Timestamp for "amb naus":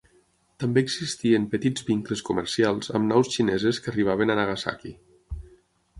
3.01-3.31